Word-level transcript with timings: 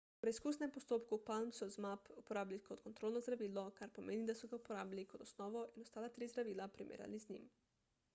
v 0.17 0.21
preizkusnem 0.21 0.71
postopku 0.75 1.17
palm 1.25 1.51
so 1.57 1.67
zmapp 1.75 2.07
uporabili 2.21 2.63
kot 2.69 2.81
kontrolno 2.85 3.21
zdravilo 3.25 3.65
kar 3.81 3.91
pomeni 3.99 4.25
da 4.31 4.37
so 4.39 4.49
ga 4.53 4.59
uporabili 4.63 5.05
kot 5.13 5.25
osnovo 5.27 5.63
in 5.75 5.85
ostala 5.89 6.11
tri 6.17 6.31
zdravila 6.33 6.69
primerjali 6.79 7.21
z 7.27 7.35
njim 7.37 7.47